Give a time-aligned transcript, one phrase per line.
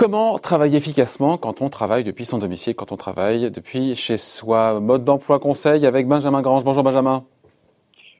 [0.00, 4.80] Comment travailler efficacement quand on travaille depuis son domicile, quand on travaille depuis chez soi?
[4.80, 6.64] Mode d'emploi conseil avec Benjamin Grange.
[6.64, 7.24] Bonjour Benjamin.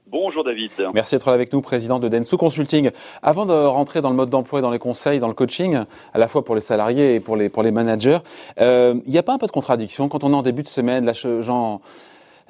[0.06, 0.72] Bonjour David.
[0.93, 2.91] Merci d'être là avec nous, président de Densu Consulting.
[3.22, 6.18] Avant de rentrer dans le mode d'emploi et dans les conseils, dans le coaching, à
[6.18, 8.18] la fois pour les salariés et pour les, pour les managers,
[8.61, 10.68] euh, il n'y a pas un peu de contradiction quand on est en début de
[10.68, 11.80] semaine, là, Jean,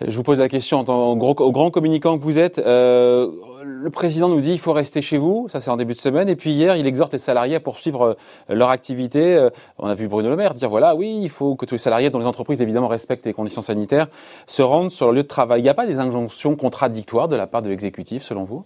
[0.06, 2.58] je vous pose la question en tant gros, au grand communicant que vous êtes.
[2.58, 3.30] Euh,
[3.62, 6.28] le président nous dit il faut rester chez vous, ça c'est en début de semaine.
[6.28, 8.16] Et puis hier, il exhorte les salariés à poursuivre
[8.50, 9.36] euh, leur activité.
[9.36, 11.78] Euh, on a vu Bruno Le Maire dire voilà, oui, il faut que tous les
[11.78, 14.08] salariés dont les entreprises évidemment respectent les conditions sanitaires
[14.46, 15.60] se rendent sur leur lieu de travail.
[15.60, 18.64] Il n'y a pas des injonctions contradictoires de la part de l'exécutif, selon vous?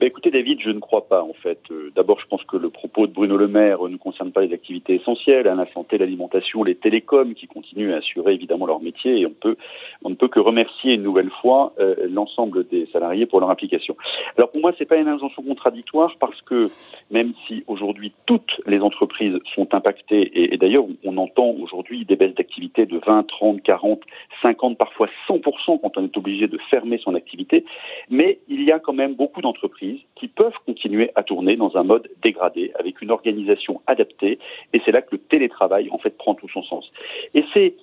[0.00, 1.60] Bah, écoutez, David, je ne crois pas, en fait.
[1.70, 4.52] Euh, d'abord, je pense que le propos de Bruno Le Maire ne concerne pas les
[4.52, 9.20] activités essentielles, hein, la santé, l'alimentation, les télécoms, qui continuent à assurer évidemment leur métier,
[9.20, 13.50] et on ne peut que remercier une nouvelle fois euh, l'ensemble des salariés pour leur
[13.50, 13.96] implication.
[14.36, 16.68] Alors pour moi, c'est pas une injonction contradictoire parce que
[17.10, 22.16] même si aujourd'hui toutes les entreprises sont impactées, et, et d'ailleurs on entend aujourd'hui des
[22.16, 24.00] baisses d'activité de 20, 30, 40,
[24.42, 27.64] 50, parfois 100% quand on est obligé de fermer son activité,
[28.10, 29.83] mais il y a quand même beaucoup d'entreprises
[30.14, 34.38] qui peuvent continuer à tourner dans un mode dégradé, avec une organisation adaptée,
[34.72, 36.90] et c'est là que le télétravail, en fait, prend tout son sens.
[37.34, 37.74] Et c'est,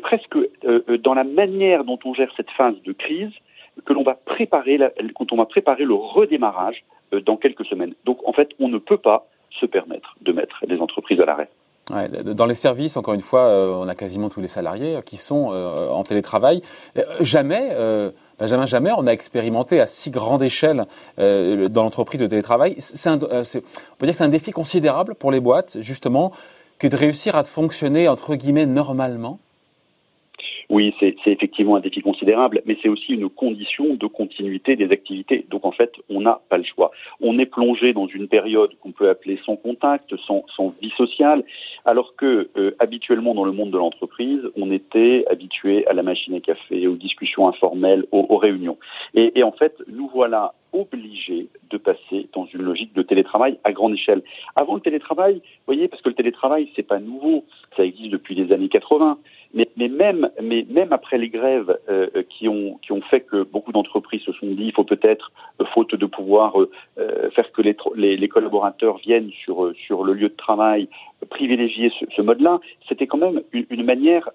[0.00, 3.32] presque euh, euh, dans la manière dont on gère cette phase de crise
[3.84, 4.78] que l'on va préparer,
[5.14, 7.94] quand le redémarrage euh, dans quelques semaines.
[8.04, 11.48] Donc, en fait, on ne peut pas se permettre de mettre les entreprises à l'arrêt.
[11.90, 15.52] Ouais, dans les services, encore une fois, on a quasiment tous les salariés qui sont
[15.52, 16.60] en télétravail.
[17.20, 17.76] jamais,
[18.38, 20.86] Benjamin, jamais on a expérimenté à si grande échelle
[21.18, 22.74] euh, dans l'entreprise de télétravail.
[22.78, 26.32] C'est euh, on peut dire que c'est un défi considérable pour les boîtes, justement,
[26.78, 29.38] que de réussir à fonctionner, entre guillemets, normalement
[30.68, 35.46] oui, c'est effectivement un défi considérable, mais c'est aussi une condition de continuité des activités.
[35.48, 36.90] Donc en fait, on n'a pas le choix.
[37.20, 40.44] On est plongé dans une période qu'on peut appeler sans contact, sans,
[40.80, 41.44] vie sociale,
[41.84, 46.34] alors que euh, habituellement dans le monde de l'entreprise, on était habitué à la machine
[46.34, 48.76] à café, aux discussions informelles, aux, réunions.
[49.14, 53.72] Et, et en fait, nous voilà obligés de passer dans une logique de télétravail à
[53.72, 54.22] grande échelle.
[54.56, 57.44] Avant le télétravail, vous voyez, parce que le télétravail, c'est pas nouveau,
[57.76, 59.18] ça existe depuis les années 80.
[59.56, 62.78] Mais, même, après les grèves euh, qui ont
[63.10, 67.30] fait que beaucoup d'entreprises se sont dit, il faut peut-être, euh, faute de pouvoir euh,
[67.30, 69.64] faire que les, collaborateurs viennent sur
[70.04, 70.88] le lieu de travail,
[71.30, 74.28] privilégier ce, ce mode-là, c'était quand même une, manière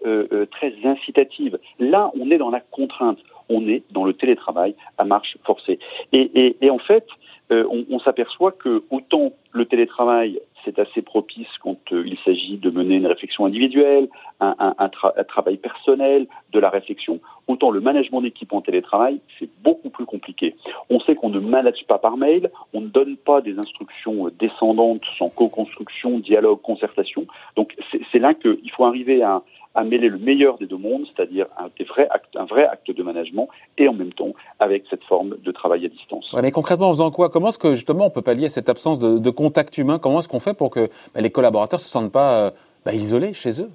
[0.52, 1.60] très incitative.
[1.80, 3.20] Là, on est dans la contrainte
[3.54, 5.78] on est dans le télétravail à marche forcée.
[6.14, 7.06] Et, en fait,
[7.50, 12.70] on, on s'aperçoit que autant le télétravail c'est assez propice quand euh, il s'agit de
[12.70, 14.08] mener une réflexion individuelle,
[14.40, 14.90] un, un,
[15.24, 17.20] travail personnel, de la réflexion.
[17.48, 20.56] Autant le management d'équipe en télétravail, c'est beaucoup plus compliqué.
[20.90, 24.32] On sait qu'on ne manage pas par mail, on ne donne pas des instructions euh,
[24.40, 27.26] descendantes sans co-construction, dialogue, concertation.
[27.56, 27.76] Donc
[28.12, 29.42] c'est là qu'il faut arriver à,
[29.76, 33.04] à mêler le meilleur des deux mondes, c'est-à-dire un, vrai acte, un vrai acte de
[33.04, 36.34] management, et en même temps avec cette forme de travail à distance.
[36.42, 37.30] mais concrètement, en faisant quoi?
[37.30, 40.00] Comment est-ce que justement on peut pallier cette absence de, de contact humain?
[40.00, 42.52] Comment est-ce qu'on fait pour que bah, les collaborateurs ne se sentent pas euh,
[42.86, 43.70] bah, isolés chez eux?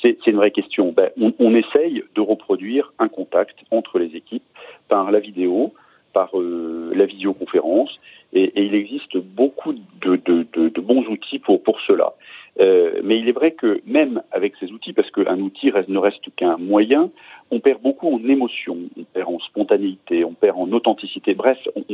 [0.00, 0.92] C'est une vraie question.
[0.92, 4.44] Ben, on, on, essaye de reproduire un contact entre les équipes
[4.88, 5.74] par la vidéo,
[6.12, 7.96] par euh, la visioconférence,
[8.32, 12.12] et, et, il existe beaucoup de, de, de, de, bons outils pour, pour cela.
[12.60, 15.98] Euh, mais il est vrai que même avec ces outils, parce qu'un outil reste, ne
[15.98, 17.10] reste qu'un moyen,
[17.50, 21.84] on perd beaucoup en émotion, on perd en spontanéité, on perd en authenticité, bref, on,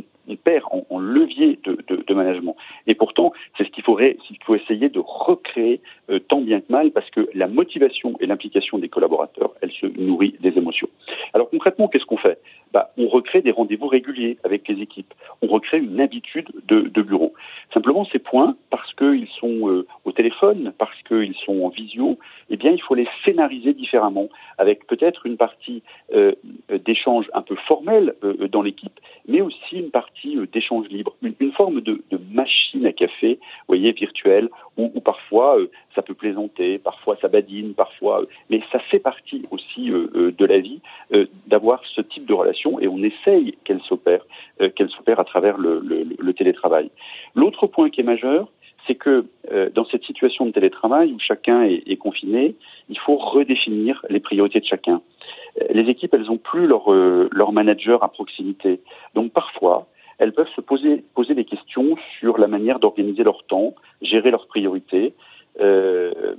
[0.45, 2.57] perd en, levier de, management.
[2.87, 6.91] Et pourtant, c'est ce qu'il faudrait, faut essayer de recréer euh, tant bien que mal,
[6.91, 10.89] parce que la motivation et l'implication des collaborateurs, elle se nourrit des émotions.
[11.33, 12.39] Alors concrètement, qu'est-ce qu'on fait?
[12.73, 17.35] Bah, On recrée des rendez-vous réguliers avec les équipes, on recrée une habitude de, bureau.
[17.73, 22.19] Simplement, ces points, parce qu'ils sont euh, au téléphone, parce qu'ils sont en visio,
[22.51, 24.29] eh bien, il faut les scénariser différemment,
[24.59, 25.83] avec peut-être une partie
[26.15, 26.33] euh,
[26.85, 28.15] d'échange un peu formel
[28.51, 28.99] dans l'équipe,
[29.29, 33.93] mais aussi une partie euh, d'échange libre, une, forme de, machine à café, vous voyez,
[33.93, 38.99] virtuelle, où, parfois euh, ça peut plaisanter, parfois ça badine, parfois, euh, mais ça fait
[38.99, 40.81] partie aussi de la vie
[41.47, 44.25] d'avoir ce type de relation, et on essaye qu'elle s'opère,
[44.75, 46.91] qu'elle s'opère à travers le, télétravail.
[47.35, 48.51] L'autre point qui est majeur,
[48.87, 49.27] c'est que
[49.75, 52.55] dans cette situation de télétravail où chacun est, confiné,
[52.89, 55.01] il faut redéfinir les priorités de chacun.
[55.71, 58.81] Les équipes, elles n'ont plus leur manager à proximité.
[59.15, 59.87] Donc parfois,
[60.19, 64.47] elles peuvent se poser, poser des questions sur la manière d'organiser leur temps, gérer leurs
[64.47, 65.15] priorités.
[65.61, 66.35] Euh,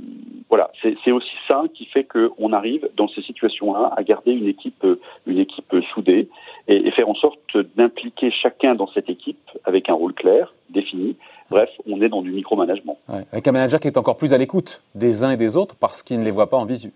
[0.50, 4.86] voilà, c'est aussi ça qui fait qu'on arrive dans ces situations-là à garder une équipe,
[5.26, 6.28] une équipe soudée
[6.68, 11.16] et, faire en sorte d'impliquer chacun dans cette équipe avec un rôle clair, défini.
[11.50, 12.98] Bref, on est dans du micromanagement.
[13.32, 16.04] avec un manager qui est encore plus à l'écoute des uns et des autres parce
[16.04, 16.92] qu'il ne les voit pas en visu.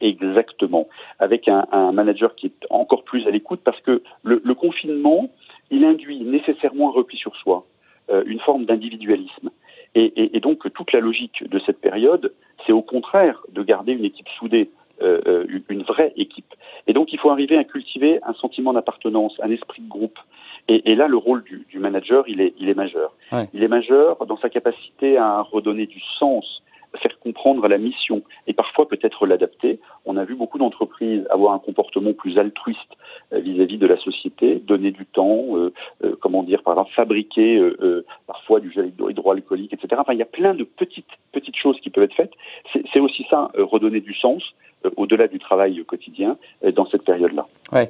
[0.00, 0.88] Exactement.
[1.18, 5.28] Avec un, manager qui est encore plus à l'écoute parce que le, confinement,
[5.70, 7.66] il induit nécessairement un repli sur soi,
[8.10, 9.50] euh, une forme d'individualisme.
[9.94, 12.32] Et, et, donc toute la logique de cette période,
[12.64, 14.70] c'est au contraire de garder une équipe soudée,
[15.02, 16.54] euh, euh, une vraie équipe.
[16.86, 20.18] Et donc il faut arriver à cultiver un sentiment d'appartenance, un esprit de groupe.
[20.68, 23.16] Et, et là, le rôle du, du, manager, il est, il est majeur.
[23.52, 26.62] Il est majeur dans sa capacité à redonner du sens
[26.98, 29.78] faire comprendre la mission et parfois peut-être l'adapter.
[30.04, 32.80] On a vu beaucoup d'entreprises avoir un comportement plus altruiste
[33.32, 35.72] euh, vis-à-vis de la société, donner du temps, euh,
[36.04, 37.60] euh, comment dire, par exemple fabriquer
[38.26, 39.88] parfois du gel hydroalcoolique, etc.
[39.98, 42.32] Enfin, il y a plein de petites petites choses qui peuvent être faites.
[42.92, 44.42] C'est aussi ça, redonner du sens
[44.96, 46.36] au-delà du travail quotidien
[46.74, 47.46] dans cette période-là.
[47.72, 47.88] Ouais.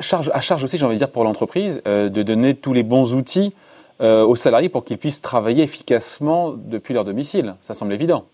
[0.00, 3.14] charge, à charge aussi, j'ai envie de dire, pour l'entreprise, de donner tous les bons
[3.14, 3.52] outils
[4.00, 7.54] euh, aux salariés pour qu'ils puissent travailler efficacement depuis leur domicile.
[7.60, 8.24] Ça semble évident.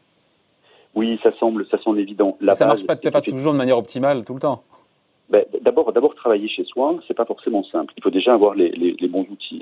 [0.94, 2.38] Oui, ça semble, ça semble évident.
[2.46, 4.62] Ça ça marche pas, pas toujours de manière optimale tout le temps.
[5.28, 7.92] Ben, d'abord, d'abord travailler chez soi, c'est pas forcément simple.
[7.96, 9.60] Il faut déjà avoir les, les, bons outils.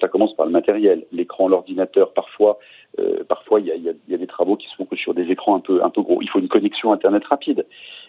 [0.00, 2.12] Ça, commence par le matériel, l'écran, l'ordinateur.
[2.12, 2.58] Parfois,
[2.98, 5.54] euh, parfois il y a, y a, des travaux qui se font sur des écrans
[5.54, 6.20] un peu un peu gros.
[6.20, 7.64] Il faut une connexion internet rapide.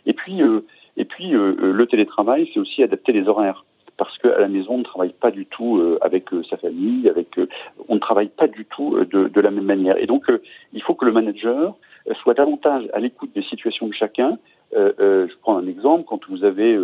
[0.07, 0.61] Et puis, euh,
[0.97, 3.65] et puis le télétravail, c'est aussi adapter les horaires
[3.97, 7.07] parce qu'à la maison, on ne travaille pas du tout euh, avec euh, sa famille,
[7.09, 7.47] avec, euh,
[7.87, 9.97] on ne travaille pas du tout de, de la même manière.
[9.97, 10.25] Et donc,
[10.73, 11.75] il faut que le manager
[12.21, 14.37] soit davantage à l'écoute des situations de chacun.
[14.73, 16.77] je prends un exemple quand vous avez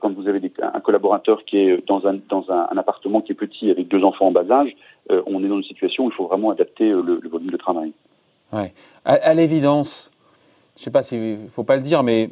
[0.00, 3.70] quand vous avez un collaborateur qui est dans un dans un, appartement qui est petit
[3.70, 4.74] avec deux enfants en bas âge,
[5.10, 7.92] on est dans une situation où il faut vraiment adapter le, volume de travail.
[8.52, 8.72] Ouais.
[9.04, 10.10] À, à l'évidence,
[10.76, 12.30] je ne sais pas s'il faut pas le dire, mais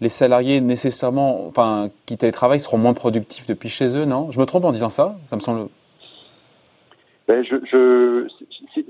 [0.00, 4.30] les salariés nécessairement, enfin, qui télétravaillent seront moins productifs depuis chez eux, non?
[4.32, 5.16] Je me trompe en disant ça?
[5.26, 5.68] Ça me semble.
[7.26, 7.42] Ben,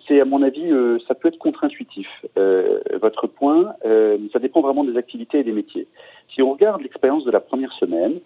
[0.08, 2.08] c'est à mon avis, euh, ça peut être contre-intuitif.
[2.36, 5.86] Euh, votre point, euh, ça dépend vraiment des activités et des métiers.
[6.34, 8.20] Si on regarde l'expérience de la première semaine,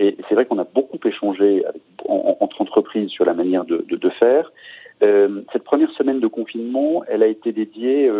[0.00, 1.64] et c'est vrai qu'on a beaucoup échangé
[2.08, 4.52] entre entreprises sur la manière de faire.
[5.00, 8.10] cette première semaine de confinement, elle a été dédiée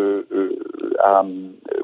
[0.99, 1.25] à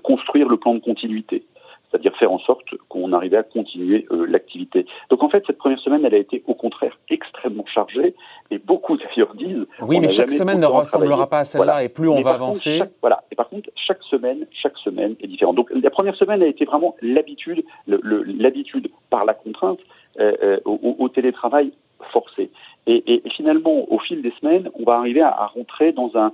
[0.04, 1.44] construire le plan de continuité
[1.92, 4.86] c'est-à-dire faire en sorte qu'on arrivait à continuer euh, l'activité.
[5.10, 8.16] Donc en fait, cette première semaine, elle a été au contraire extrêmement chargée,
[8.50, 9.66] et beaucoup d'ailleurs disent...
[9.82, 12.82] Oui, mais chaque semaine ne ressemblera pas à celle-là, et plus on va avancer...
[13.02, 15.56] voilà, et par contre, chaque semaine, chaque semaine est différente.
[15.56, 19.80] Donc la première semaine a été vraiment l'habitude, l'habitude par la contrainte
[20.20, 21.72] euh, euh, au, télétravail
[22.12, 22.50] forcé.
[22.88, 26.34] Et, finalement, au fil des semaines, on va arriver à, rentrer dans un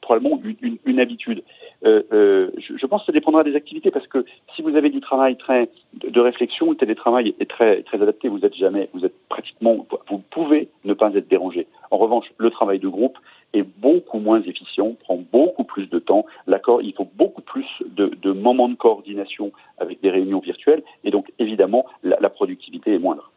[0.00, 0.40] probablement
[0.84, 1.42] une habitude.
[1.84, 4.24] Euh, euh, je, je, pense que ça dépendra des activités parce que
[4.56, 8.28] si vous avez du travail très de, réflexion, le télétravail est très très adapté.
[8.28, 11.68] Vous êtes jamais, vous êtes pratiquement, vous pouvez ne pas être dérangé.
[11.90, 13.16] En revanche, le travail de groupe
[13.54, 16.26] est beaucoup moins efficient, prend beaucoup plus de temps.
[16.46, 21.10] L'accord, il faut beaucoup plus de, de, moments de coordination avec des réunions virtuelles et
[21.10, 23.27] donc évidemment la, la productivité est moindre.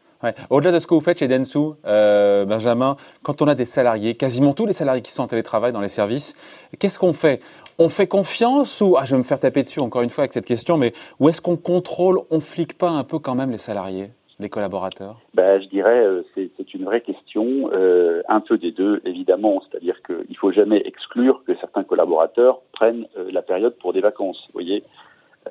[0.50, 4.14] Au-delà de ce que vous faites chez Densu, euh, Benjamin, quand on a des salariés,
[4.14, 6.34] quasiment tous les salariés qui sont en télétravail dans les services,
[6.78, 7.40] qu'est-ce qu'on fait?
[7.78, 10.32] On fait confiance ou, ah, je vais me faire taper dessus encore une fois avec
[10.32, 13.58] cette question, mais où est-ce qu'on contrôle, on flique pas un peu quand même les
[13.58, 14.10] salariés
[14.40, 15.20] les collaborateurs?
[15.34, 20.02] Ben, Je dirais euh, c'est une vraie question, euh, un peu des deux évidemment, c'est-à-dire
[20.02, 24.42] qu'il ne faut jamais exclure que certains collaborateurs prennent la période pour des vacances.
[24.48, 24.82] Vous voyez,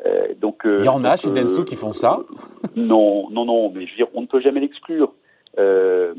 [0.05, 2.19] euh, donc, euh, Il y en a chez Denso qui font ça
[2.75, 5.13] Non, non, non, mais je veux dire, on ne peut jamais l'exclure.
[5.59, 6.13] Euh,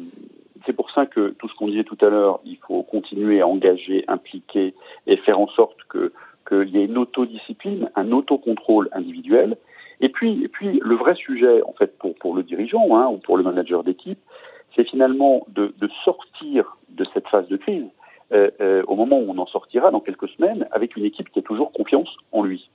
[0.67, 3.49] c'est pour ça que tout ce qu'on disait tout à l'heure, il faut continuer à
[3.49, 4.75] engager, impliquer
[5.07, 6.13] et faire en sorte que
[6.49, 9.57] qu'il y ait une autodiscipline, un autocontrôle individuel.
[10.01, 13.19] Et puis, et puis, le vrai sujet, en fait, pour, pour le dirigeant hein, ou
[13.19, 14.19] pour le manager d'équipe,
[14.75, 17.87] c'est finalement de, de, sortir de cette phase de crise
[18.33, 21.39] euh, euh, au moment où on en sortira dans quelques semaines avec une équipe qui
[21.39, 22.71] a toujours confiance en lui.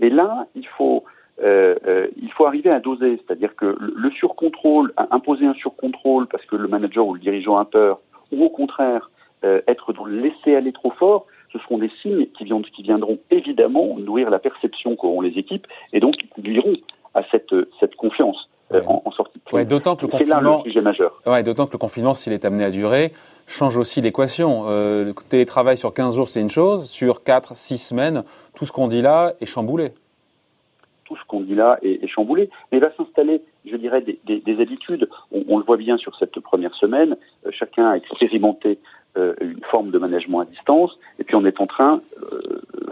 [0.00, 1.04] Mais là, il faut,
[1.42, 6.44] euh, euh, il faut arriver à doser, c'est-à-dire que le, surcontrôle, imposer un surcontrôle parce
[6.46, 8.00] que le manager ou le dirigeant a peur,
[8.32, 9.10] ou au contraire
[9.44, 12.82] euh, être dans le laisser aller trop fort, ce seront des signes qui, viendront, qui
[12.82, 16.76] viendront évidemment nourrir la perception qu'auront les équipes et donc qui conduiront
[17.14, 18.48] à cette, cette confiance.
[18.72, 21.20] En, en, sortie de Ouais, d'autant que le confinement, là le sujet majeur.
[21.26, 23.12] Ouais, d'autant que le confinement, s'il est amené à durer,
[23.46, 24.64] change aussi l'équation.
[24.66, 26.88] Euh, le télétravail sur 15 jours, c'est une chose.
[26.88, 28.24] Sur 4, 6 semaines,
[28.54, 29.92] tout ce qu'on dit là est chamboulé.
[31.04, 32.48] Tout ce qu'on dit là est, chamboulé.
[32.72, 35.08] Mais va s'installer, je dirais, des, des, des habitudes.
[35.32, 37.16] On, le voit bien sur cette première semaine.
[37.46, 38.78] Euh, chacun a expérimenté
[39.16, 40.98] euh, une forme de management à distance.
[41.18, 42.00] Et puis on est en train,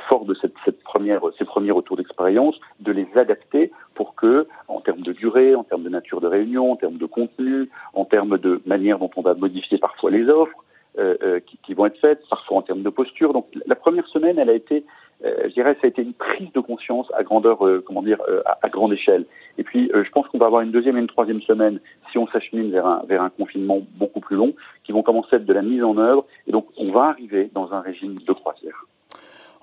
[0.09, 5.02] fort de cette, première, ces premiers retours d'expérience, de les adapter pour que, en termes
[5.02, 8.61] de durée, en termes de nature de réunion, en termes de contenu, en termes de
[8.66, 10.59] manière dont on va modifier parfois les offres,
[10.99, 13.32] euh, euh, qui, vont être faites, parfois en termes de posture.
[13.32, 14.85] Donc la première semaine, elle a été,
[15.25, 18.18] euh, je dirais, ça a été une prise de conscience à grandeur, comment dire,
[18.61, 19.25] à, grande échelle.
[19.56, 21.80] Et puis, je pense qu'on va avoir une deuxième et une troisième semaine,
[22.11, 24.52] si on s'achemine vers un, vers un confinement beaucoup plus long,
[24.85, 26.26] qui vont commencer à être de la mise en œuvre.
[26.47, 28.85] Et donc, on va arriver dans un régime de croisière.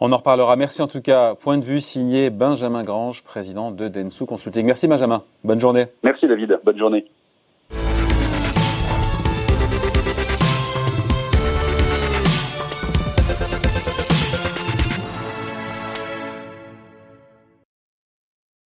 [0.01, 0.55] On en reparlera.
[0.55, 1.35] Merci en tout cas.
[1.35, 4.65] Point de vue signé Benjamin Grange, président de Densu Consulting.
[4.65, 5.23] Merci Benjamin.
[5.43, 5.87] Bonne journée.
[6.03, 6.59] Merci David.
[6.63, 7.05] Bonne journée.